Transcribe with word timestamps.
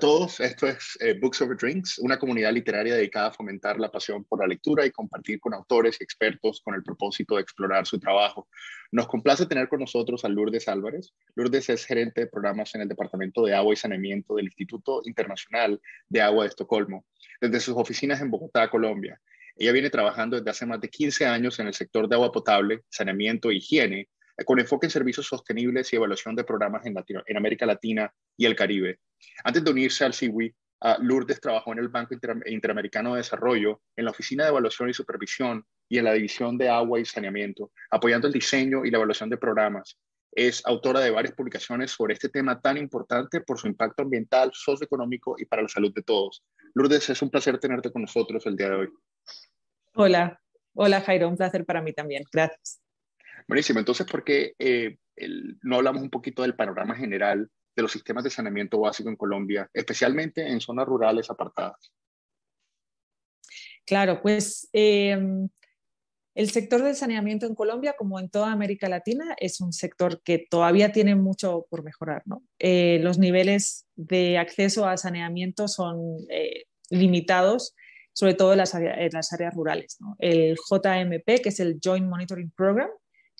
Todos, 0.00 0.40
esto 0.40 0.66
es 0.66 0.96
eh, 1.00 1.12
Books 1.20 1.42
Over 1.42 1.58
Drinks, 1.58 1.98
una 1.98 2.18
comunidad 2.18 2.54
literaria 2.54 2.94
dedicada 2.94 3.28
a 3.28 3.32
fomentar 3.32 3.78
la 3.78 3.92
pasión 3.92 4.24
por 4.24 4.40
la 4.40 4.46
lectura 4.46 4.86
y 4.86 4.90
compartir 4.90 5.38
con 5.38 5.52
autores 5.52 5.98
y 6.00 6.04
expertos 6.04 6.62
con 6.64 6.74
el 6.74 6.82
propósito 6.82 7.36
de 7.36 7.42
explorar 7.42 7.86
su 7.86 8.00
trabajo. 8.00 8.48
Nos 8.92 9.08
complace 9.08 9.44
tener 9.44 9.68
con 9.68 9.80
nosotros 9.80 10.24
a 10.24 10.30
Lourdes 10.30 10.68
Álvarez. 10.68 11.12
Lourdes 11.34 11.68
es 11.68 11.84
gerente 11.84 12.22
de 12.22 12.26
programas 12.28 12.74
en 12.74 12.80
el 12.80 12.88
Departamento 12.88 13.44
de 13.44 13.54
Agua 13.54 13.74
y 13.74 13.76
Saneamiento 13.76 14.36
del 14.36 14.46
Instituto 14.46 15.02
Internacional 15.04 15.78
de 16.08 16.22
Agua 16.22 16.44
de 16.44 16.48
Estocolmo, 16.48 17.04
desde 17.38 17.60
sus 17.60 17.76
oficinas 17.76 18.22
en 18.22 18.30
Bogotá, 18.30 18.70
Colombia. 18.70 19.20
Ella 19.54 19.72
viene 19.72 19.90
trabajando 19.90 20.38
desde 20.38 20.50
hace 20.50 20.64
más 20.64 20.80
de 20.80 20.88
15 20.88 21.26
años 21.26 21.58
en 21.58 21.66
el 21.66 21.74
sector 21.74 22.08
de 22.08 22.14
agua 22.14 22.32
potable, 22.32 22.84
saneamiento 22.88 23.50
e 23.50 23.56
higiene, 23.56 24.08
con 24.44 24.58
enfoque 24.58 24.86
en 24.86 24.90
servicios 24.90 25.26
sostenibles 25.26 25.92
y 25.92 25.96
evaluación 25.96 26.34
de 26.34 26.44
programas 26.44 26.84
en, 26.86 27.36
América 27.36 27.66
Latina 27.66 28.12
y 28.36 28.46
el 28.46 28.56
Caribe. 28.56 29.00
Antes 29.44 29.64
de 29.64 29.70
unirse 29.70 30.04
al 30.04 30.14
CIWI, 30.14 30.54
Lourdes 31.00 31.40
trabajó 31.40 31.72
en 31.72 31.78
el 31.78 31.88
Banco 31.88 32.14
Interamericano 32.46 33.12
de 33.12 33.18
Desarrollo, 33.18 33.82
en 33.96 34.06
la 34.06 34.12
Oficina 34.12 34.44
de 34.44 34.50
Evaluación 34.50 34.88
y 34.88 34.94
Supervisión 34.94 35.64
y 35.88 35.98
en 35.98 36.04
la 36.04 36.14
División 36.14 36.56
de 36.56 36.68
Agua 36.68 37.00
y 37.00 37.04
Saneamiento, 37.04 37.70
apoyando 37.90 38.28
el 38.28 38.32
diseño 38.32 38.84
y 38.84 38.90
la 38.90 38.98
evaluación 38.98 39.28
de 39.28 39.36
programas. 39.36 39.98
Es 40.32 40.64
autora 40.64 41.00
de 41.00 41.10
varias 41.10 41.34
publicaciones 41.34 41.90
sobre 41.90 42.14
este 42.14 42.28
tema 42.28 42.60
tan 42.60 42.76
importante 42.76 43.40
por 43.40 43.58
su 43.58 43.66
impacto 43.66 44.02
ambiental, 44.02 44.52
socioeconómico 44.54 45.34
y 45.36 45.44
para 45.44 45.62
la 45.62 45.68
salud 45.68 45.92
de 45.92 46.02
todos. 46.02 46.44
Lourdes, 46.74 47.10
es 47.10 47.20
un 47.20 47.30
placer 47.30 47.58
tenerte 47.58 47.90
con 47.90 48.02
nosotros 48.02 48.46
el 48.46 48.56
día 48.56 48.70
de 48.70 48.76
hoy. 48.76 48.88
Hola, 49.94 50.40
hola 50.74 51.00
Jairo, 51.00 51.28
un 51.28 51.36
placer 51.36 51.66
para 51.66 51.82
mí 51.82 51.92
también. 51.92 52.22
Gracias. 52.32 52.80
Buenísimo. 53.48 53.78
Entonces, 53.78 54.06
¿por 54.06 54.24
qué 54.24 54.54
eh, 54.58 54.98
no 55.62 55.76
hablamos 55.76 56.02
un 56.02 56.10
poquito 56.10 56.42
del 56.42 56.54
panorama 56.54 56.94
general 56.94 57.50
de 57.76 57.82
los 57.82 57.92
sistemas 57.92 58.24
de 58.24 58.30
saneamiento 58.30 58.80
básico 58.80 59.08
en 59.08 59.16
Colombia, 59.16 59.68
especialmente 59.72 60.46
en 60.46 60.60
zonas 60.60 60.86
rurales 60.86 61.30
apartadas? 61.30 61.92
Claro, 63.86 64.20
pues 64.22 64.68
em, 64.72 65.48
el 66.34 66.50
sector 66.50 66.82
del 66.82 66.94
saneamiento 66.94 67.46
en 67.46 67.54
Colombia, 67.54 67.94
como 67.98 68.20
en 68.20 68.30
toda 68.30 68.52
América 68.52 68.88
Latina, 68.88 69.34
es 69.38 69.60
un 69.60 69.72
sector 69.72 70.22
que 70.22 70.46
todavía 70.48 70.92
tiene 70.92 71.16
mucho 71.16 71.66
por 71.68 71.82
mejorar. 71.82 72.22
Eh, 72.58 73.00
los 73.02 73.18
niveles 73.18 73.86
de 73.96 74.38
acceso 74.38 74.86
a 74.86 74.96
saneamiento 74.96 75.66
son 75.66 75.98
eh, 76.28 76.66
limitados, 76.88 77.74
sobre 78.12 78.34
todo 78.34 78.52
en 78.52 78.58
las, 78.58 78.74
áreas 78.74 79.54
rurales. 79.54 79.98
El 80.18 80.56
JMP, 80.56 81.42
que 81.42 81.48
es 81.48 81.60
el 81.60 81.80
Joint 81.82 82.06
Monitoring 82.06 82.52
Program, 82.52 82.90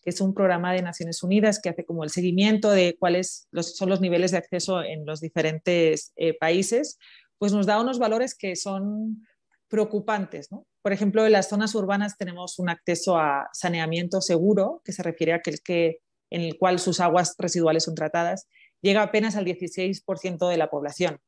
que 0.02 0.10
es 0.10 0.20
un 0.20 0.34
programa 0.34 0.72
de 0.72 0.82
Naciones 0.82 1.22
Unidas 1.22 1.60
que 1.60 1.68
hace 1.68 1.84
como 1.84 2.04
el 2.04 2.10
seguimiento 2.10 2.70
de 2.70 2.96
cuáles 2.98 3.48
son 3.52 3.88
los 3.88 4.00
niveles 4.00 4.30
de 4.30 4.38
acceso 4.38 4.82
en 4.82 5.04
los 5.04 5.20
diferentes 5.20 6.12
eh, 6.16 6.36
países, 6.38 6.98
pues 7.38 7.52
nos 7.52 7.66
da 7.66 7.80
unos 7.80 7.98
valores 7.98 8.34
que 8.34 8.56
son 8.56 9.26
preocupantes. 9.68 10.48
Por 10.82 10.92
ejemplo, 10.92 11.24
en 11.24 11.32
las 11.32 11.48
zonas 11.48 11.74
urbanas 11.74 12.16
tenemos 12.18 12.58
un 12.58 12.68
acceso 12.68 13.16
a 13.18 13.48
saneamiento 13.52 14.20
seguro, 14.20 14.82
que 14.84 14.92
se 14.92 15.02
refiere 15.02 15.32
a 15.32 15.36
aquel 15.36 15.60
que, 15.62 16.00
en 16.30 16.42
el 16.42 16.58
cual 16.58 16.78
sus 16.78 17.00
aguas 17.00 17.34
residuales 17.38 17.84
son 17.84 17.94
tratadas, 17.94 18.46
llega 18.82 19.02
apenas 19.02 19.36
al 19.36 19.44
16% 19.44 20.48
de 20.48 20.56
la 20.56 20.70
población. 20.70 21.20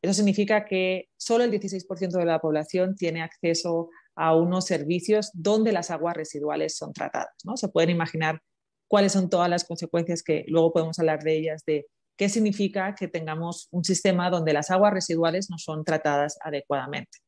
Eso 0.00 0.14
significa 0.14 0.64
que 0.64 1.08
solo 1.16 1.44
el 1.44 1.50
16% 1.50 2.18
de 2.18 2.24
la 2.24 2.38
población 2.38 2.94
tiene 2.94 3.22
acceso 3.22 3.90
a 4.18 4.34
unos 4.34 4.66
servicios 4.66 5.30
donde 5.32 5.72
las 5.72 5.92
aguas 5.92 6.16
residuales 6.16 6.76
son 6.76 6.92
tratadas. 6.92 7.34
¿no? 7.44 7.56
Se 7.56 7.68
pueden 7.68 7.90
imaginar 7.90 8.42
cuáles 8.88 9.12
son 9.12 9.30
todas 9.30 9.48
las 9.48 9.64
consecuencias 9.64 10.24
que 10.24 10.44
luego 10.48 10.72
podemos 10.72 10.98
hablar 10.98 11.22
de 11.22 11.38
ellas, 11.38 11.62
de 11.64 11.86
qué 12.16 12.28
significa 12.28 12.96
que 12.96 13.06
tengamos 13.06 13.68
un 13.70 13.84
sistema 13.84 14.28
donde 14.28 14.52
las 14.52 14.72
aguas 14.72 14.92
residuales 14.92 15.50
no 15.50 15.58
son 15.58 15.84
tratadas 15.84 16.36
adecuadamente. 16.42 17.18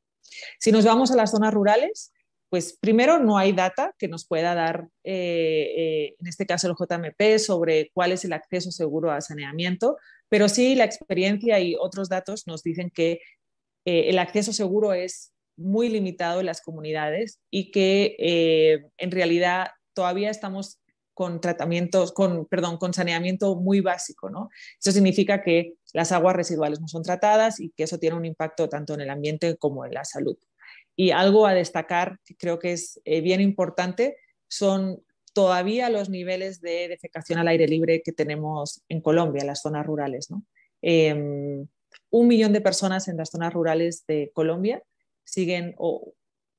Si 0.58 0.72
nos 0.72 0.84
vamos 0.84 1.12
a 1.12 1.16
las 1.16 1.30
zonas 1.30 1.54
rurales, 1.54 2.12
pues 2.48 2.76
primero 2.80 3.20
no 3.20 3.38
hay 3.38 3.52
data 3.52 3.94
que 3.96 4.08
nos 4.08 4.26
pueda 4.26 4.56
dar, 4.56 4.88
eh, 5.04 5.72
eh, 5.76 6.16
en 6.18 6.26
este 6.26 6.44
caso 6.44 6.66
el 6.66 6.74
JMP, 6.74 7.38
sobre 7.38 7.92
cuál 7.94 8.10
es 8.10 8.24
el 8.24 8.32
acceso 8.32 8.72
seguro 8.72 9.12
a 9.12 9.20
saneamiento, 9.20 9.96
pero 10.28 10.48
sí 10.48 10.74
la 10.74 10.84
experiencia 10.84 11.60
y 11.60 11.76
otros 11.78 12.08
datos 12.08 12.48
nos 12.48 12.64
dicen 12.64 12.90
que 12.90 13.20
eh, 13.84 14.08
el 14.08 14.18
acceso 14.18 14.52
seguro 14.52 14.92
es 14.92 15.32
muy 15.60 15.88
limitado 15.88 16.40
en 16.40 16.46
las 16.46 16.60
comunidades 16.62 17.38
y 17.50 17.70
que 17.70 18.16
eh, 18.18 18.86
en 18.96 19.10
realidad 19.10 19.68
todavía 19.94 20.30
estamos 20.30 20.80
con 21.12 21.40
tratamientos, 21.40 22.12
con, 22.12 22.46
perdón, 22.46 22.78
con 22.78 22.94
saneamiento 22.94 23.54
muy 23.56 23.80
básico, 23.80 24.30
¿no? 24.30 24.48
Eso 24.80 24.90
significa 24.90 25.42
que 25.42 25.74
las 25.92 26.12
aguas 26.12 26.34
residuales 26.34 26.80
no 26.80 26.88
son 26.88 27.02
tratadas 27.02 27.60
y 27.60 27.70
que 27.76 27.82
eso 27.82 27.98
tiene 27.98 28.16
un 28.16 28.24
impacto 28.24 28.70
tanto 28.70 28.94
en 28.94 29.02
el 29.02 29.10
ambiente 29.10 29.56
como 29.58 29.84
en 29.84 29.92
la 29.92 30.04
salud. 30.06 30.38
Y 30.96 31.10
algo 31.10 31.46
a 31.46 31.52
destacar, 31.52 32.18
que 32.24 32.36
creo 32.36 32.58
que 32.58 32.72
es 32.72 33.00
eh, 33.04 33.20
bien 33.20 33.42
importante, 33.42 34.16
son 34.48 35.02
todavía 35.34 35.90
los 35.90 36.08
niveles 36.08 36.62
de 36.62 36.88
defecación 36.88 37.38
al 37.38 37.48
aire 37.48 37.68
libre 37.68 38.00
que 38.02 38.12
tenemos 38.12 38.82
en 38.88 39.02
Colombia, 39.02 39.42
en 39.42 39.48
las 39.48 39.60
zonas 39.60 39.84
rurales, 39.84 40.30
¿no? 40.30 40.42
Em, 40.80 41.66
un 42.10 42.28
millón 42.28 42.52
de 42.52 42.60
personas 42.60 43.08
en 43.08 43.18
las 43.18 43.30
zonas 43.30 43.52
rurales 43.52 44.04
de 44.06 44.30
Colombia 44.32 44.82
siguen 45.24 45.74
o 45.78 46.14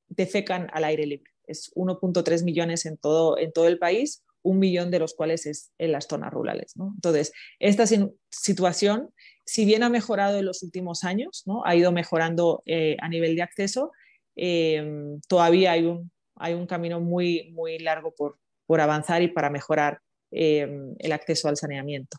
defecan 0.07 0.69
al 0.73 0.83
aire 0.83 1.05
libre. 1.05 1.31
Es 1.47 1.71
1.3 1.75 2.43
millones 2.43 2.85
en 2.85 2.97
todo, 2.97 3.37
en 3.37 3.51
todo 3.51 3.67
el 3.67 3.79
país, 3.79 4.23
un 4.43 4.59
millón 4.59 4.91
de 4.91 4.99
los 4.99 5.13
cuales 5.13 5.45
es 5.45 5.71
en 5.77 5.91
las 5.91 6.07
zonas 6.07 6.31
rurales. 6.31 6.73
Entonces, 6.75 7.31
esta 7.59 7.85
situación, 8.29 9.13
si 9.45 9.65
bien 9.65 9.83
ha 9.83 9.89
mejorado 9.89 10.37
en 10.37 10.45
los 10.45 10.63
últimos 10.63 11.03
años, 11.03 11.43
¿no? 11.45 11.63
ha 11.65 11.75
ido 11.75 11.91
mejorando 11.91 12.63
eh, 12.65 12.97
a 13.01 13.09
nivel 13.09 13.35
de 13.35 13.43
acceso, 13.43 13.91
em, 14.35 15.19
todavía 15.27 15.73
hay 15.73 15.85
un, 15.85 16.11
hay 16.35 16.53
un 16.53 16.65
camino 16.65 16.99
muy, 16.99 17.51
muy 17.51 17.77
largo 17.79 18.13
por, 18.15 18.39
por 18.65 18.81
avanzar 18.81 19.21
y 19.21 19.27
para 19.27 19.49
mejorar 19.49 19.99
em, 20.31 20.95
el 20.99 21.11
acceso 21.11 21.47
al 21.47 21.57
saneamiento. 21.57 22.17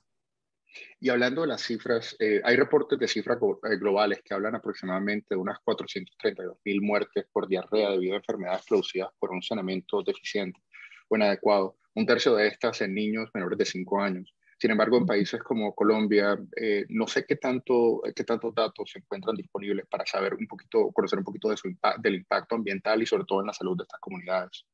Y 1.03 1.09
hablando 1.09 1.41
de 1.41 1.49
las 1.49 1.63
cifras, 1.63 2.15
eh, 2.21 2.41
hay 2.45 2.55
reportes 2.55 2.97
de 2.97 3.09
cifras 3.09 3.37
eh, 3.37 3.77
globales 3.77 4.23
que 4.25 4.35
hablan 4.35 4.55
aproximadamente 4.55 5.27
de 5.31 5.37
unas 5.37 5.59
432 5.65 6.59
mil 6.65 6.81
muertes 6.81 7.27
por 7.33 7.49
diarrea 7.49 7.91
debido 7.91 8.15
a 8.15 8.19
enfermedades 8.19 8.65
producidas 8.69 9.11
por 9.19 9.33
un 9.33 9.43
saneamiento 9.43 10.01
deficiente 10.05 10.61
o 11.09 11.17
inadecuado. 11.17 11.77
Un 11.97 12.07
tercio 12.07 12.37
de 12.37 12.47
estas 12.47 12.83
en 12.83 12.95
niños 12.95 13.31
menores 13.35 13.59
de 13.59 13.65
5 13.65 14.01
años. 14.01 14.33
Sin 14.61 14.71
embargo, 14.71 14.97
en 14.97 15.05
países 15.05 15.43
como 15.43 15.75
Colombia, 15.75 16.39
eh, 16.55 16.85
no 16.91 17.09
sé 17.09 17.27
qué, 17.27 17.35
tanto, 17.35 18.01
qué 18.15 18.23
tantos 18.23 18.55
datos 18.55 18.89
se 18.89 19.01
encuentran 19.01 19.35
disponibles 19.35 19.87
para 19.91 20.07
saber 20.07 20.35
un 20.35 20.47
poquito, 20.47 20.93
conocer 20.93 21.19
un 21.19 21.25
poquito 21.25 21.49
de 21.49 21.57
su 21.57 21.69
del 21.99 22.15
impacto 22.15 22.55
ambiental 22.55 23.03
y 23.03 23.07
sobre 23.07 23.25
todo 23.25 23.41
en 23.41 23.49
la 23.49 23.53
salud 23.53 23.77
de 23.77 23.83
estas 23.83 23.99
comunidades. 23.99 24.65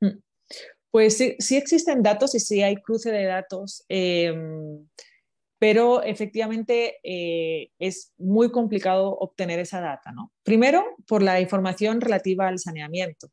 Mm. 0.00 0.18
Pues 0.90 1.18
sí, 1.18 1.36
sí 1.38 1.58
existen 1.58 2.02
datos 2.02 2.34
y 2.34 2.40
sí 2.40 2.62
hay 2.62 2.76
cruce 2.76 3.12
de 3.12 3.24
datos. 3.24 3.84
Eh, 3.90 4.32
pero 5.58 6.02
efectivamente 6.02 6.98
eh, 7.02 7.70
es 7.78 8.12
muy 8.16 8.50
complicado 8.50 9.16
obtener 9.18 9.58
esa 9.58 9.80
data. 9.80 10.12
¿no? 10.12 10.32
Primero, 10.42 10.84
por 11.06 11.22
la 11.22 11.40
información 11.40 12.00
relativa 12.00 12.48
al 12.48 12.58
saneamiento. 12.58 13.28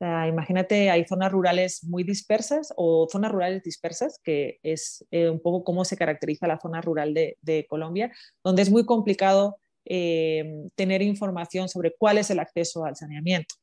imagínate, 0.00 0.90
hay 0.90 1.04
zonas 1.04 1.30
rurales 1.30 1.84
muy 1.84 2.02
dispersas 2.02 2.72
o 2.76 3.06
zonas 3.10 3.30
rurales 3.30 3.62
dispersas, 3.62 4.18
que 4.24 4.58
es 4.64 5.04
eh, 5.12 5.28
un 5.28 5.40
poco 5.40 5.62
cómo 5.62 5.84
se 5.84 5.96
caracteriza 5.96 6.48
la 6.48 6.58
zona 6.58 6.80
rural 6.80 7.14
de, 7.14 7.66
Colombia, 7.68 8.10
donde 8.42 8.62
es 8.62 8.70
muy 8.70 8.84
complicado 8.84 9.56
eh, 9.84 10.44
tener 10.74 11.02
información 11.02 11.68
sobre 11.68 11.94
cuál 11.96 12.18
es 12.18 12.30
el 12.30 12.40
acceso 12.40 12.84
al 12.84 12.96
saneamiento. 12.96 13.54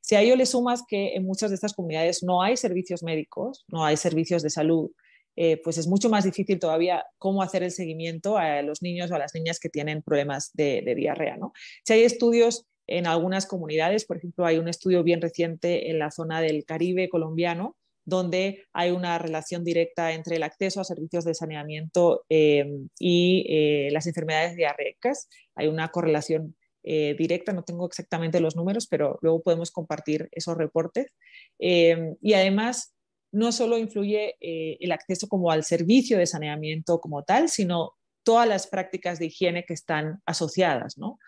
Si 0.00 0.16
a 0.16 0.20
ello 0.22 0.34
le 0.34 0.46
sumas 0.46 0.82
que 0.88 1.14
en 1.14 1.24
muchas 1.24 1.50
de 1.50 1.54
estas 1.54 1.74
comunidades 1.74 2.22
no 2.22 2.42
hay 2.42 2.56
servicios 2.56 3.02
médicos, 3.02 3.64
no 3.68 3.84
hay 3.84 3.96
servicios 3.96 4.42
de 4.42 4.50
salud, 4.50 4.90
eh, 5.36 5.60
pues 5.62 5.78
es 5.78 5.86
mucho 5.86 6.10
más 6.10 6.24
difícil 6.24 6.58
todavía 6.58 7.06
cómo 7.18 7.42
hacer 7.42 7.62
el 7.62 7.70
seguimiento 7.70 8.36
a 8.36 8.60
los 8.62 8.82
niños 8.82 9.10
o 9.10 9.14
a 9.14 9.18
las 9.18 9.34
niñas 9.34 9.58
que 9.58 9.70
tienen 9.70 10.02
problemas 10.02 10.50
de, 10.52 10.82
diarrea. 10.96 11.36
¿no? 11.36 11.52
Si 11.84 11.94
hay 11.94 12.02
estudios 12.02 12.66
en 12.86 13.06
algunas 13.06 13.46
comunidades, 13.46 14.04
por 14.04 14.18
ejemplo, 14.18 14.44
hay 14.44 14.58
un 14.58 14.68
estudio 14.68 15.02
bien 15.02 15.22
reciente 15.22 15.90
en 15.90 15.98
la 15.98 16.10
zona 16.10 16.40
del 16.40 16.64
Caribe 16.64 17.08
colombiano, 17.08 17.76
donde 18.04 18.64
hay 18.72 18.90
una 18.90 19.16
relación 19.18 19.64
directa 19.64 20.12
entre 20.12 20.36
el 20.36 20.42
acceso 20.42 20.80
a 20.80 20.84
servicios 20.84 21.24
de 21.24 21.34
saneamiento 21.34 22.24
eh, 22.28 22.66
y 22.98 23.46
eh, 23.48 23.88
las 23.92 24.06
enfermedades 24.08 24.56
diarreicas. 24.56 25.28
Hay 25.54 25.68
una 25.68 25.88
correlación 25.88 26.56
directa, 26.84 27.52
no 27.52 27.62
tengo 27.62 27.86
exactamente 27.86 28.40
los 28.40 28.56
números, 28.56 28.88
pero 28.88 29.16
luego 29.22 29.40
podemos 29.40 29.70
compartir 29.70 30.28
esos 30.32 30.56
reportes. 30.56 31.14
y 31.60 32.32
además, 32.34 32.92
no 33.32 33.50
solo 33.50 33.78
influye 33.78 34.36
eh, 34.40 34.76
el 34.80 34.92
acceso 34.92 35.26
como 35.28 35.50
al 35.50 35.64
servicio 35.64 36.18
de 36.18 36.26
saneamiento 36.26 37.00
como 37.00 37.24
tal, 37.24 37.48
sino 37.48 37.92
todas 38.24 38.46
las 38.46 38.66
prácticas 38.66 39.18
de 39.18 39.26
higiene 39.26 39.64
que 39.64 39.74
están 39.74 40.20
asociadas, 40.26 40.98
¿no? 40.98 41.18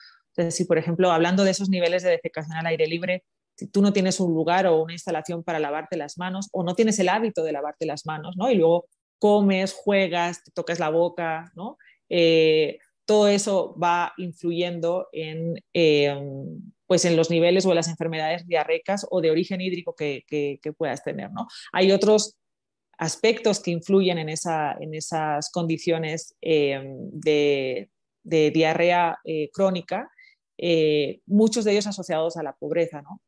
Si 0.50 0.64
por 0.64 0.78
ejemplo, 0.78 1.10
hablando 1.12 1.44
de 1.44 1.52
esos 1.52 1.68
niveles 1.68 2.02
de 2.02 2.10
defecación 2.10 2.56
al 2.56 2.66
aire 2.66 2.86
libre, 2.86 3.24
si 3.56 3.68
tú 3.68 3.82
no 3.82 3.92
tienes 3.92 4.18
un 4.20 4.34
lugar 4.34 4.66
o 4.66 4.82
una 4.82 4.92
instalación 4.92 5.44
para 5.44 5.60
lavarte 5.60 5.96
las 5.96 6.18
manos 6.18 6.48
o 6.52 6.64
no 6.64 6.74
tienes 6.74 6.98
el 6.98 7.08
hábito 7.08 7.44
de 7.44 7.52
lavarte 7.52 7.86
las 7.86 8.04
manos, 8.04 8.36
¿no? 8.36 8.50
Y 8.50 8.56
luego 8.56 8.86
comes, 9.18 9.72
juegas, 9.72 10.42
te 10.42 10.50
tocas 10.50 10.80
la 10.80 10.90
boca, 10.90 11.52
¿no? 11.54 11.78
Eh, 12.08 12.78
todo 13.06 13.28
eso 13.28 13.76
va 13.78 14.12
influyendo 14.16 15.08
en, 15.12 15.62
eh, 15.72 16.14
pues 16.94 17.06
en 17.06 17.16
los 17.16 17.28
niveles 17.28 17.66
o 17.66 17.70
en 17.70 17.74
las 17.74 17.88
enfermedades 17.88 18.46
diarreicas 18.46 19.04
o 19.10 19.20
de 19.20 19.32
origen 19.32 19.60
hídrico 19.60 19.96
que, 19.96 20.22
puedas 20.78 21.02
tener. 21.02 21.32
¿no? 21.32 21.48
Hay 21.72 21.90
otros 21.90 22.36
aspectos 22.98 23.58
que 23.58 23.72
influyen 23.72 24.16
en, 24.18 24.28
esa, 24.28 24.76
en 24.78 24.94
esas 24.94 25.50
condiciones 25.50 26.36
eh, 26.40 26.80
de, 27.10 27.90
diarrea 28.22 29.18
eh, 29.24 29.50
crónica, 29.52 30.08
muchos 31.26 31.64
de 31.64 31.72
ellos 31.72 31.88
asociados 31.88 32.36
a 32.36 32.44
la 32.44 32.52
pobreza. 32.52 33.02
¿no? 33.02 33.20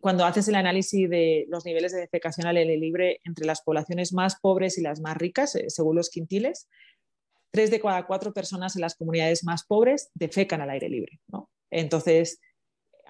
cuando 0.00 0.24
haces 0.24 0.48
el 0.48 0.56
análisis 0.56 1.08
de 1.08 1.46
los 1.48 1.64
niveles 1.64 1.92
de 1.92 2.00
defecación 2.00 2.48
al 2.48 2.56
aire 2.56 2.76
libre 2.76 3.20
entre 3.22 3.46
las 3.46 3.62
poblaciones 3.62 4.12
más 4.12 4.40
pobres 4.40 4.78
y 4.78 4.82
las 4.82 5.00
más 5.00 5.16
ricas, 5.16 5.56
según 5.68 5.94
los 5.94 6.10
quintiles, 6.10 6.68
tres 7.52 7.70
de 7.70 7.80
cada 7.80 8.04
cuatro 8.08 8.32
personas 8.32 8.74
en 8.74 8.82
las 8.82 8.96
comunidades 8.96 9.44
más 9.44 9.64
pobres 9.64 10.10
defecan 10.14 10.60
al 10.60 10.70
aire 10.70 10.88
libre. 10.88 11.20
Entonces, 11.70 12.40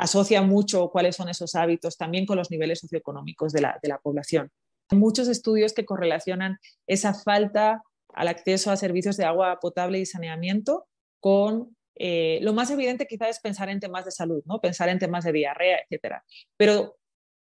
asocia 0.01 0.41
mucho 0.41 0.89
cuáles 0.91 1.15
son 1.17 1.29
esos 1.29 1.55
hábitos 1.55 1.99
también 1.99 2.25
con 2.25 2.39
los 2.39 2.51
niveles 2.51 2.81
socioeconómicos 2.81 3.53
de 3.53 3.61
la, 3.61 3.79
de 3.83 3.89
la 3.89 3.99
población. 3.99 4.51
Hay 4.89 4.99
muchos 4.99 5.29
estudios 5.29 5.75
que 5.75 5.85
correlacionan 5.85 6.59
esa 6.87 7.13
falta 7.13 7.83
al 8.15 8.29
acceso 8.29 8.71
a 8.71 8.77
servicios 8.77 9.17
de 9.19 9.27
agua 9.27 9.59
potable 9.61 9.99
y 9.99 10.07
saneamiento 10.07 10.87
con 11.21 11.77
eh, 11.97 12.39
lo 12.41 12.55
más 12.55 12.71
evidente 12.71 13.07
quizás 13.07 13.29
es 13.29 13.41
pensar 13.41 13.69
en 13.69 13.79
temas 13.79 14.07
de 14.07 14.11
salud, 14.11 14.43
¿no? 14.47 14.59
pensar 14.59 14.89
en 14.89 14.99
temas 14.99 15.23
de 15.25 15.33
diarrea, 15.33 15.81
etcétera. 15.85 16.25
Pero 16.57 16.97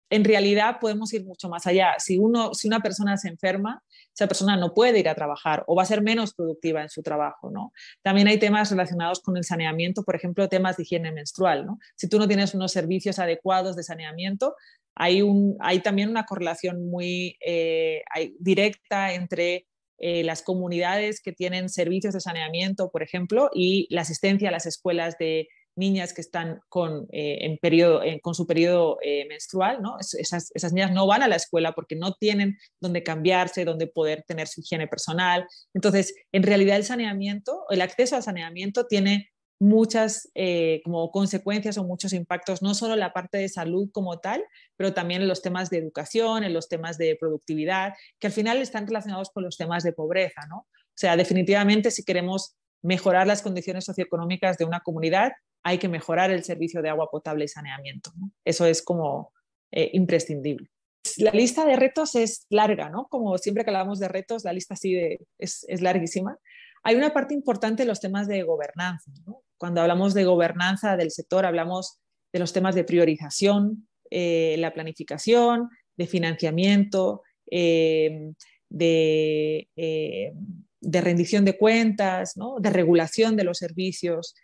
en 0.09 0.23
realidad 0.23 0.77
podemos 0.79 1.13
ir 1.13 1.25
mucho 1.25 1.49
más 1.49 1.67
allá. 1.67 1.95
Si, 1.99 2.17
una 2.17 2.79
persona 2.81 3.17
se 3.17 3.29
enferma, 3.29 3.83
esa 4.13 4.27
persona 4.27 4.57
no 4.57 4.73
puede 4.73 4.99
ir 4.99 5.07
a 5.07 5.15
trabajar 5.15 5.63
o 5.67 5.75
va 5.75 5.83
a 5.83 5.85
ser 5.85 6.01
menos 6.01 6.33
productiva 6.33 6.81
en 6.81 6.89
su 6.89 7.03
trabajo. 7.03 7.51
¿no? 7.51 7.71
También 8.01 8.27
hay 8.27 8.39
temas 8.39 8.71
relacionados 8.71 9.21
con 9.21 9.37
el 9.37 9.43
saneamiento, 9.43 10.03
por 10.03 10.15
ejemplo, 10.15 10.49
temas 10.49 10.77
de 10.77 10.83
higiene 10.83 11.11
menstrual. 11.11 11.67
Si 11.95 12.09
tú 12.09 12.17
no 12.17 12.27
tienes 12.27 12.53
unos 12.53 12.71
servicios 12.71 13.19
adecuados 13.19 13.75
de 13.75 13.83
saneamiento, 13.83 14.55
hay 14.95 15.79
también 15.81 16.09
una 16.09 16.25
correlación 16.25 16.89
muy 16.89 17.37
eh, 17.39 18.01
directa 18.39 19.13
entre 19.13 19.65
eh, 19.97 20.23
las 20.23 20.41
comunidades 20.41 21.21
que 21.21 21.33
tienen 21.33 21.69
servicios 21.69 22.13
de 22.13 22.21
saneamiento, 22.21 22.89
por 22.89 23.03
ejemplo, 23.03 23.49
y 23.53 23.87
la 23.89 24.01
asistencia 24.01 24.49
a 24.49 24.51
las 24.51 24.65
escuelas 24.65 25.17
de 25.17 25.47
niñas 25.79 26.13
que 26.13 26.21
están 26.21 26.59
con, 26.69 27.07
eh, 27.11 27.39
en 27.41 27.57
periodo, 27.57 28.01
con 28.21 28.35
su 28.35 28.45
periodo 28.45 28.97
eh, 29.01 29.25
menstrual, 29.27 29.81
¿no? 29.81 29.97
Esas, 29.99 30.51
esas, 30.53 30.73
niñas 30.73 30.91
no 30.91 31.07
van 31.07 31.23
a 31.23 31.27
la 31.27 31.37
escuela 31.37 31.73
porque 31.73 31.95
no 31.95 32.13
tienen 32.13 32.57
donde 32.79 33.01
cambiarse, 33.01 33.65
donde 33.65 33.87
poder 33.87 34.23
tener 34.27 34.47
su 34.47 34.61
higiene 34.61 34.87
personal. 34.87 35.47
Entonces, 35.73 36.13
en 36.31 36.43
realidad 36.43 36.77
el 36.77 36.83
saneamiento, 36.83 37.65
el 37.69 37.81
acceso 37.81 38.15
al 38.15 38.23
saneamiento 38.23 38.85
tiene 38.85 39.29
muchas 39.59 40.29
eh, 40.35 40.81
como 40.85 41.11
consecuencias 41.11 41.77
o 41.77 41.83
muchos 41.83 42.13
impactos, 42.13 42.61
no 42.61 42.73
solo 42.73 42.93
en 42.93 43.01
la 43.01 43.13
parte 43.13 43.37
de 43.37 43.49
salud 43.49 43.89
como 43.91 44.19
tal, 44.19 44.43
pero 44.77 44.93
también 44.93 45.21
en 45.21 45.27
los 45.27 45.41
temas 45.41 45.69
de 45.69 45.77
educación, 45.77 46.43
en 46.43 46.53
los 46.53 46.69
temas 46.69 46.97
de 46.97 47.17
productividad, 47.19 47.93
que 48.19 48.27
al 48.27 48.33
final 48.33 48.59
están 48.59 48.87
relacionados 48.87 49.29
con 49.31 49.43
los 49.43 49.57
temas 49.57 49.83
de 49.83 49.91
pobreza, 49.91 50.45
¿no? 50.47 50.59
O 50.59 51.01
sea, 51.01 51.17
definitivamente 51.17 51.91
si 51.91 52.03
queremos 52.03 52.55
mejorar 52.81 53.27
las 53.27 53.41
condiciones 53.41 53.85
socioeconómicas 53.85 54.57
de 54.57 54.65
una 54.65 54.79
comunidad, 54.79 55.33
hay 55.63 55.77
que 55.77 55.89
mejorar 55.89 56.31
el 56.31 56.43
servicio 56.43 56.81
de 56.81 56.89
agua 56.89 57.09
potable 57.09 57.45
y 57.45 57.47
saneamiento. 57.47 58.11
Eso 58.45 58.65
es 58.65 58.81
como 58.81 59.33
eh, 59.71 59.91
imprescindible. 59.93 60.69
La 61.17 61.31
lista 61.31 61.65
de 61.65 61.75
retos 61.75 62.15
es 62.15 62.45
larga, 62.49 62.89
¿no? 62.89 63.07
Como 63.07 63.37
siempre 63.37 63.63
que 63.63 63.69
hablamos 63.69 63.99
de 63.99 64.07
retos, 64.07 64.43
la 64.43 64.53
lista 64.53 64.75
sí 64.75 64.97
es, 65.37 65.65
es, 65.67 65.81
larguísima. 65.81 66.37
Hay 66.83 66.95
una 66.95 67.13
parte 67.13 67.33
importante 67.33 67.83
en 67.83 67.87
los 67.87 67.99
temas 67.99 68.27
de 68.27 68.43
gobernanza. 68.43 69.11
Cuando 69.57 69.81
hablamos 69.81 70.13
de 70.13 70.25
gobernanza 70.25 70.97
del 70.97 71.11
sector, 71.11 71.45
hablamos 71.45 71.99
de 72.31 72.39
los 72.39 72.53
temas 72.53 72.75
de 72.75 72.83
priorización, 72.83 73.87
eh, 74.11 74.55
la 74.59 74.73
planificación, 74.73 75.69
de 75.97 76.07
financiamiento, 76.07 77.23
eh, 77.49 78.31
de, 78.69 79.67
de, 79.75 81.01
rendición 81.01 81.43
de 81.43 81.57
cuentas, 81.57 82.37
¿no? 82.37 82.59
de 82.59 82.69
regulación 82.69 83.35
de 83.35 83.43
los 83.43 83.57
servicios 83.57 84.35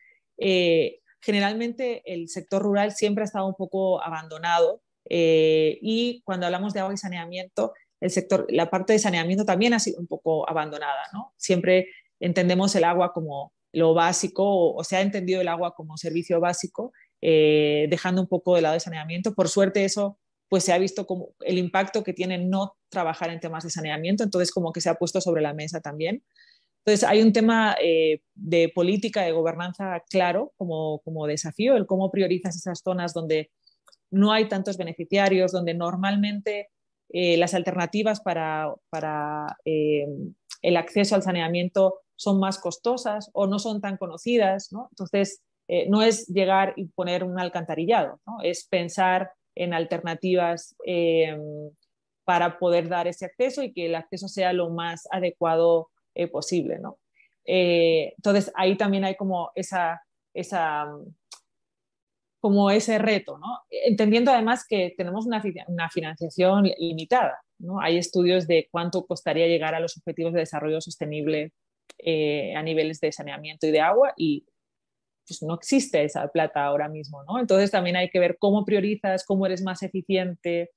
generalmente 1.25 2.04
el 2.06 2.30
sector 2.30 2.62
rural 2.62 2.92
siempre 2.92 3.24
ha 3.24 3.25
estado 3.25 3.48
un 3.48 3.56
poco 3.56 4.01
abandonado 4.01 4.81
eh, 5.10 5.80
y 5.81 6.22
cuando 6.24 6.45
hablamos 6.45 6.74
de 6.74 6.81
agua 6.81 6.94
y 6.94 6.98
saneamiento, 6.98 7.74
el 8.00 8.12
sector, 8.12 8.45
la 8.50 8.69
parte 8.69 8.94
de 8.94 9.00
saneamiento 9.00 9.44
también 9.44 9.74
ha 9.74 9.80
sido 9.80 10.00
un 10.00 10.07
poco 10.07 10.48
abandonada, 10.48 11.01
¿no? 11.13 11.33
Siempre 11.38 11.88
entendemos 12.19 12.75
el 12.75 12.83
agua 12.83 13.12
como 13.12 13.54
lo 13.74 13.94
básico 13.94 14.75
o, 14.75 14.83
se 14.83 14.98
ha 14.98 15.01
entendido 15.01 15.42
el 15.42 15.48
agua 15.48 15.74
como 15.75 15.98
servicio 15.98 16.39
básico, 16.39 16.94
eh, 17.22 17.88
dejando 17.89 18.22
un 18.22 18.27
poco 18.27 18.56
de 18.56 18.62
lado 18.62 18.75
el 18.75 18.81
saneamiento. 18.81 19.33
Por 19.33 19.50
suerte 19.50 19.83
eso 19.83 20.19
pues 20.48 20.63
se 20.63 20.74
ha 20.74 20.77
visto 20.77 21.07
como 21.07 21.30
el 21.39 21.57
impacto 21.57 22.04
que 22.04 22.13
tiene 22.13 22.38
no 22.38 22.77
trabajar 22.89 23.31
en 23.31 23.39
temas 23.39 23.63
de 23.63 23.72
saneamiento, 23.72 24.24
entonces 24.24 24.51
como 24.51 24.72
que 24.72 24.80
se 24.80 24.89
ha 24.89 24.95
puesto 24.95 25.19
sobre 25.19 25.42
la 25.42 25.54
mesa 25.54 25.81
también. 25.81 26.24
Entonces, 26.86 27.10
hay 27.10 27.24
un 27.24 27.34
tema 27.34 27.76
eh, 27.82 28.22
de 28.36 28.70
política, 28.70 29.24
de 29.24 29.32
gobernanza 29.32 30.04
claro 30.08 30.54
como, 30.56 31.00
como 31.00 31.26
desafío, 31.26 31.76
el 31.76 31.88
cómo 31.88 32.12
priorizas 32.12 32.56
esas 32.56 32.82
zonas 32.84 33.12
donde 33.12 33.50
no 34.12 34.32
hay 34.32 34.48
tantos 34.48 34.78
beneficiarios, 34.78 35.52
donde 35.52 35.74
normalmente 35.74 36.70
eh, 37.10 37.38
las 37.38 37.56
alternativas 37.56 38.22
para, 38.22 38.72
para 38.92 39.58
eh, 39.66 40.06
el 40.62 40.78
acceso 40.78 41.16
al 41.16 41.24
saneamiento 41.24 42.02
son 42.16 42.40
más 42.40 42.60
costosas 42.60 43.32
o 43.34 43.48
no 43.48 43.58
son 43.58 43.82
tan 43.82 43.98
conocidas. 43.98 44.72
¿no? 44.72 44.90
Entonces, 44.92 45.42
no 45.90 46.04
es 46.04 46.28
llegar 46.28 46.74
y 46.76 46.86
poner 46.90 47.24
un 47.24 47.40
alcantarillado, 47.40 48.20
¿no? 48.28 48.38
es 48.44 48.68
pensar 48.68 49.32
en 49.56 49.74
alternativas 49.74 50.76
para 52.24 52.60
poder 52.60 52.88
dar 52.88 53.08
ese 53.08 53.26
acceso 53.26 53.64
y 53.64 53.74
que 53.74 53.88
el 53.88 53.96
acceso 53.96 54.28
sea 54.28 54.54
lo 54.54 54.70
más 54.70 55.08
adecuado 55.10 55.90
eh, 56.16 56.28
posible, 56.28 56.80
¿no? 56.80 57.00
Eh, 57.46 58.14
entonces 58.16 58.52
ahí 58.56 58.78
también 58.78 59.04
hay 59.04 59.16
como 59.16 59.52
esa, 59.54 60.02
esa, 60.34 60.88
como 62.40 62.72
ese 62.72 62.98
reto, 62.98 63.38
¿no? 63.38 63.60
Entendiendo 63.70 64.32
además 64.32 64.66
que 64.68 64.94
tenemos 64.98 65.26
una, 65.26 65.42
financiación 65.89 66.72
limitada, 66.80 67.38
¿no? 67.60 67.82
Hay 67.82 67.98
estudios 67.98 68.48
de 68.48 68.70
cuánto 68.72 69.06
costaría 69.06 69.48
llegar 69.48 69.75
a 69.75 69.82
los 69.82 69.98
objetivos 69.98 70.32
de 70.32 70.39
desarrollo 70.39 70.80
sostenible 70.80 71.51
eh, 72.00 72.56
a 72.56 72.63
niveles 72.63 73.01
de 73.01 73.12
saneamiento 73.12 73.68
y 73.68 73.72
de 73.72 73.82
agua 73.82 74.13
y 74.16 74.46
pues 75.28 75.42
no 75.44 75.56
existe 75.56 76.04
esa 76.04 76.28
plata 76.30 76.63
ahora 76.63 76.88
mismo, 76.88 77.24
¿no? 77.24 77.39
Entonces 77.39 77.72
también 77.72 77.98
hay 77.98 78.10
que 78.10 78.20
ver 78.20 78.38
cómo 78.39 78.63
priorizas, 78.63 79.25
cómo 79.25 79.46
eres 79.46 79.63
más 79.63 79.84
eficiente. 79.84 80.72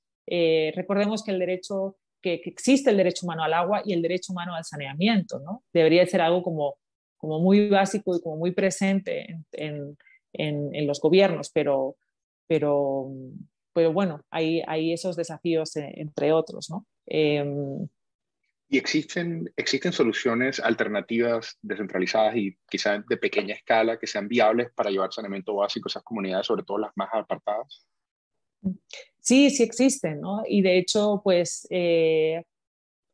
recordemos 0.75 1.23
que 1.23 1.31
el 1.31 1.39
derecho 1.39 1.95
que, 2.21 2.41
existe 2.45 2.89
el 2.89 2.97
derecho 2.97 3.25
humano 3.25 3.43
al 3.43 3.53
agua 3.53 3.81
y 3.85 3.93
el 3.93 4.01
derecho 4.01 4.33
humano 4.33 4.55
al 4.55 4.65
saneamiento, 4.65 5.39
¿no? 5.39 5.63
Debería 5.73 6.05
ser 6.05 6.21
algo 6.21 6.43
como, 6.43 6.77
como 7.17 7.39
muy 7.39 7.69
básico 7.69 8.15
y 8.15 8.21
como 8.21 8.37
muy 8.37 8.51
presente 8.51 9.39
en, 9.51 9.97
en, 10.33 10.87
los 10.87 10.99
gobiernos, 10.99 11.49
pero, 11.51 11.95
pero, 12.47 13.09
pero 13.73 13.93
bueno, 13.93 14.21
hay, 14.29 14.61
hay 14.67 14.93
esos 14.93 15.15
desafíos 15.15 15.75
eh, 15.75 15.91
entre 15.95 16.31
otros, 16.31 16.69
¿no? 16.69 16.85
Em, 17.05 17.87
¿Y 18.71 18.77
existen, 18.77 19.51
existen 19.57 19.91
soluciones 19.91 20.59
alternativas 20.59 21.57
descentralizadas 21.63 22.35
y 22.35 22.55
quizás 22.69 23.03
de 23.07 23.17
pequeña 23.17 23.55
escala 23.55 23.97
que 23.97 24.05
sean 24.05 24.27
viables 24.27 24.71
para 24.75 24.91
llevar 24.91 25.11
saneamiento 25.11 25.55
básico 25.55 25.87
a 25.87 25.89
esas 25.89 26.03
comunidades, 26.03 26.45
sobre 26.45 26.63
todo 26.63 26.77
las 26.77 26.91
más 26.95 27.09
apartadas? 27.11 27.87
Sí, 29.29 29.51
sí 29.51 29.61
existen, 29.61 30.21
¿no? 30.21 30.41
Y 30.47 30.63
de 30.63 30.79
hecho, 30.79 31.21
pues 31.23 31.67
eh, 31.69 32.41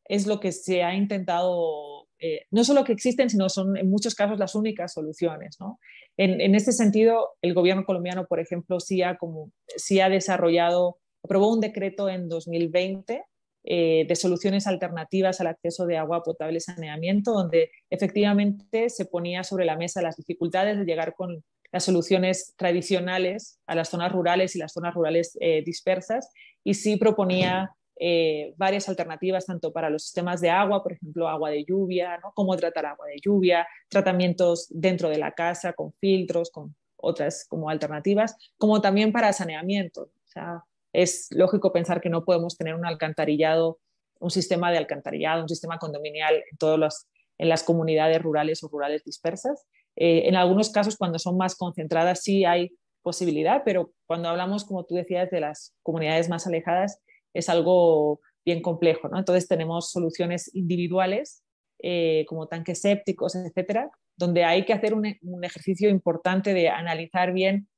es 0.06 0.26
lo 0.26 0.40
que 0.40 0.50
se 0.50 0.82
ha 0.82 0.94
intentado, 0.94 2.08
eh, 2.18 2.46
no 2.50 2.64
solo 2.64 2.84
que 2.84 2.92
existen, 2.92 3.28
sino 3.28 3.50
son 3.50 3.76
en 3.76 3.90
muchos 3.90 4.14
casos 4.14 4.38
las 4.38 4.54
únicas 4.54 4.94
soluciones, 4.94 5.58
¿no? 5.60 5.78
En, 6.16 6.40
en 6.40 6.54
este 6.54 6.72
sentido, 6.72 7.34
el 7.42 7.52
gobierno 7.52 7.84
colombiano, 7.84 8.26
por 8.26 8.40
ejemplo, 8.40 8.80
sí 8.80 9.02
ha, 9.02 9.18
como, 9.18 9.52
sí 9.76 10.00
ha 10.00 10.08
desarrollado, 10.08 10.96
aprobó 11.22 11.52
un 11.52 11.60
decreto 11.60 12.08
en 12.08 12.30
2020 12.30 13.22
eh, 13.64 14.06
de 14.08 14.16
soluciones 14.16 14.66
alternativas 14.66 15.42
al 15.42 15.48
acceso 15.48 15.84
de 15.84 15.98
agua 15.98 16.22
potable 16.22 16.56
y 16.56 16.60
saneamiento, 16.60 17.32
donde 17.32 17.72
efectivamente 17.90 18.88
se 18.88 19.04
ponía 19.04 19.44
sobre 19.44 19.66
la 19.66 19.76
mesa 19.76 20.00
las 20.00 20.16
dificultades 20.16 20.78
de 20.78 20.86
llegar 20.86 21.14
con 21.14 21.44
las 21.76 21.84
soluciones 21.84 22.54
tradicionales 22.56 23.60
a 23.66 23.74
las 23.74 23.90
zonas 23.90 24.10
rurales 24.10 24.56
y 24.56 24.58
las 24.58 24.72
zonas 24.72 24.94
rurales 24.94 25.36
eh, 25.42 25.62
dispersas 25.62 26.32
y 26.64 26.72
sí 26.72 26.96
proponía 26.96 27.70
eh, 28.00 28.54
varias 28.56 28.88
alternativas 28.88 29.44
tanto 29.44 29.74
para 29.74 29.90
los 29.90 30.04
sistemas 30.04 30.40
de 30.40 30.48
agua, 30.48 30.82
por 30.82 30.92
ejemplo, 30.92 31.28
agua 31.28 31.50
de 31.50 31.66
lluvia, 31.66 32.16
¿no? 32.22 32.32
cómo 32.34 32.56
tratar 32.56 32.86
agua 32.86 33.08
de 33.08 33.20
lluvia, 33.22 33.68
tratamientos 33.90 34.68
dentro 34.70 35.10
de 35.10 35.18
la 35.18 35.32
casa 35.32 35.74
con 35.74 35.92
filtros, 36.00 36.50
con 36.50 36.74
otras 36.96 37.44
como 37.46 37.68
alternativas, 37.68 38.36
como 38.56 38.80
también 38.80 39.12
para 39.12 39.34
saneamiento. 39.34 40.04
O 40.04 40.28
sea, 40.28 40.64
es 40.94 41.28
lógico 41.30 41.74
pensar 41.74 42.00
que 42.00 42.08
no 42.08 42.24
podemos 42.24 42.56
tener 42.56 42.74
un 42.74 42.86
alcantarillado, 42.86 43.80
un 44.18 44.30
sistema 44.30 44.72
de 44.72 44.78
alcantarillado, 44.78 45.42
un 45.42 45.50
sistema 45.50 45.76
condominial 45.78 46.36
en 46.36 46.56
todas 46.56 46.78
las, 46.78 47.06
en 47.36 47.50
las 47.50 47.62
comunidades 47.64 48.22
rurales 48.22 48.64
o 48.64 48.68
rurales 48.68 49.04
dispersas 49.04 49.66
Eh, 49.96 50.28
en 50.28 50.36
algunos 50.36 50.70
casos, 50.70 50.96
cuando 50.96 51.18
son 51.18 51.36
más 51.36 51.56
concentradas, 51.56 52.22
sí 52.22 52.44
hay 52.44 52.70
posibilidad, 53.02 53.62
pero 53.64 53.92
cuando 54.06 54.28
hablamos, 54.28 54.64
como 54.64 54.84
tú 54.84 54.94
decías, 54.94 55.30
de 55.30 55.40
las 55.40 55.74
comunidades 55.82 56.28
más 56.28 56.46
alejadas, 56.46 57.00
es 57.34 57.48
algo 57.48 58.20
bien 58.44 58.62
complejo. 58.62 59.08
¿no? 59.08 59.18
Entonces 59.18 59.48
tenemos 59.48 59.90
soluciones 59.90 60.54
individuales, 60.54 61.42
eh, 61.82 62.24
como 62.28 62.48
tanques 62.48 62.80
sépticos, 62.80 63.34
etcétera, 63.34 63.90
donde 64.16 64.44
hay 64.44 64.64
que 64.64 64.72
hacer 64.72 64.94
un, 64.94 65.06
un 65.22 65.44
ejercicio 65.44 65.90
importante 65.90 66.54
de 66.54 66.68
analizar 66.68 67.32
bien 67.32 67.68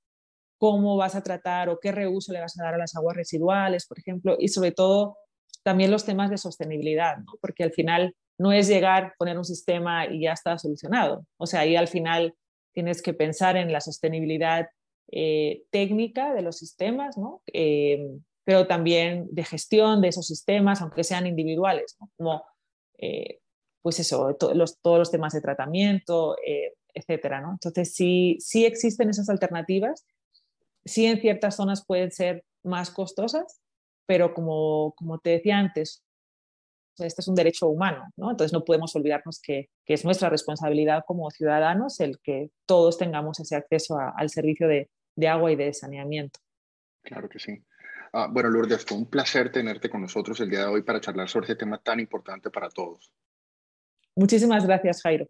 cómo 0.59 0.97
vas 0.97 1.15
a 1.15 1.23
tratar 1.23 1.69
o 1.69 1.79
qué 1.81 1.93
reuso 1.93 2.33
le 2.33 2.41
vas 2.41 2.59
a 2.59 2.65
dar 2.65 2.75
a 2.75 2.79
las 2.79 2.97
aguas 2.97 3.17
residuales, 3.17 3.87
por 3.87 3.99
ejemplo, 3.99 4.37
y 4.39 4.49
sobre 4.49 4.73
todo 4.73 5.17
también 5.63 5.91
los 5.91 6.05
temas 6.05 6.31
de 6.31 6.39
sostenibilidad, 6.39 7.19
¿no? 7.19 7.33
porque 7.41 7.65
al 7.65 7.73
final 7.73 8.15
no 8.39 8.53
es 8.53 8.69
llegar, 8.69 9.15
poner 9.19 9.37
un 9.37 9.45
sistema 9.45 10.07
y 10.07 10.23
ya 10.23 10.33
está 10.33 10.57
solucionado. 10.59 11.27
O 11.37 11.47
sea, 11.47 11.61
ahí 11.61 11.77
al 11.77 11.89
final 11.89 12.35
tienes 12.73 13.03
que 13.03 13.13
pensar 13.13 13.57
en 13.57 13.73
la 13.73 13.81
sostenibilidad 13.81 14.69
eh, 15.11 15.65
técnica 15.71 16.33
de 16.35 16.43
los 16.43 16.59
sistemas, 16.59 17.19
¿no? 17.19 17.43
Eh, 17.53 17.99
pero 18.45 18.67
también 18.67 19.27
de 19.31 19.45
gestión 19.45 20.01
de 20.01 20.09
esos 20.09 20.27
sistemas, 20.27 20.81
aunque 20.81 21.05
sean 21.05 21.27
individuales, 21.27 21.97
¿no? 22.01 22.11
como 22.17 22.45
eh, 22.99 23.41
pues 23.83 24.01
eso, 24.01 24.37
los, 24.55 24.81
todos 24.81 24.99
los 24.99 25.11
temas 25.11 25.35
de 25.35 25.43
tratamiento, 25.43 26.37
etcétera. 26.95 27.41
¿no? 27.41 27.53
Entonces, 27.53 27.95
sí, 27.95 28.37
sí 28.41 28.65
existen 28.65 29.11
esas 29.11 29.29
alternativas, 29.29 30.07
sí 30.85 31.07
en 31.07 31.21
ciertas 31.21 31.57
zonas 31.57 31.85
pueden 31.87 32.11
ser 32.11 32.45
más 32.63 32.91
costosas, 32.91 33.61
pero 34.07 34.33
como, 34.33 34.95
como 34.97 35.19
te 35.19 35.31
decía 35.31 35.59
antes, 35.59 36.03
este 37.01 37.23
es 37.23 37.29
un 37.29 37.35
derecho 37.35 37.69
humano, 37.69 38.05
¿no? 38.17 38.31
Entonces 38.31 38.53
no 38.53 38.65
podemos 38.65 38.95
olvidarnos 38.97 39.41
que, 39.41 39.69
que, 39.85 39.95
es 39.95 40.05
nuestra 40.05 40.29
responsabilidad 40.29 41.05
como 41.07 41.31
ciudadanos 41.31 42.01
el 42.01 42.19
que 42.23 42.51
todos 42.67 42.99
tengamos 42.99 43.41
ese 43.41 43.57
acceso 43.57 43.99
al 43.99 44.31
servicio 44.31 44.69
de, 44.69 44.91
de, 45.17 45.29
agua 45.29 45.53
y 45.53 45.57
de 45.57 45.73
saneamiento. 45.73 46.41
Claro 47.03 47.29
que 47.29 47.39
sí. 47.39 47.63
Ah, 48.13 48.29
bueno, 48.31 48.49
Lourdes, 48.49 48.85
fue 48.85 48.97
un 48.97 49.09
placer 49.09 49.53
tenerte 49.53 49.91
con 49.91 50.01
nosotros 50.01 50.41
el 50.41 50.51
día 50.51 50.61
de 50.61 50.67
hoy 50.67 50.83
para 50.83 51.01
charlar 51.01 51.29
sobre 51.29 51.47
este 51.47 51.57
tema 51.57 51.79
tan 51.79 52.01
importante 52.01 52.51
para 52.51 52.69
todos. 52.71 53.13
Muchísimas 54.17 54.67
gracias, 54.67 55.03
Jairo. 55.03 55.29